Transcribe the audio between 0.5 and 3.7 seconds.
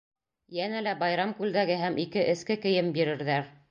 Йәнә лә байрам күлдәге һәм ике эске кейем бирерҙәр.